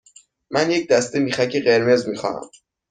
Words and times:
من 0.51 0.71
یک 0.71 0.87
دسته 0.89 1.19
میخک 1.19 1.63
قرمز 1.63 2.07
می 2.07 2.17
خواهم. 2.17 2.49